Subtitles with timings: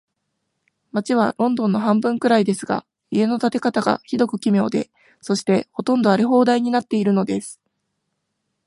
[0.93, 4.89] 街はロンドンの半分くらいですが、家の建て方が、ひどく奇妙で、
[5.21, 7.61] そして、ほとんど荒れ放題になっているのです。